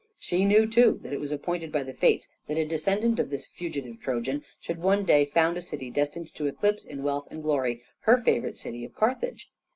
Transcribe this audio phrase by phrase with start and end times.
[0.17, 3.45] She knew too that it was appointed by the Fates that a descendant of this
[3.45, 7.83] fugitive Trojan should one day found a city destined to eclipse in wealth and glory
[8.05, 9.51] her favorite city of Carthage.